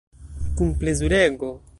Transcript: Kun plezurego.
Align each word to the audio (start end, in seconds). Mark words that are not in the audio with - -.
Kun 0.57 0.71
plezurego. 0.79 1.51